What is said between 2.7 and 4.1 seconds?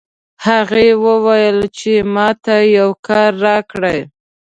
یو کار راکړئ